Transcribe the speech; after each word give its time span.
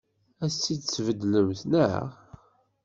Ad 0.43 0.51
tt-tbeddlemt, 0.51 1.61
naɣ? 1.71 2.07